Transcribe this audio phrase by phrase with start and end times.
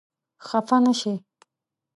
[0.47, 1.13] خپه نه شې؟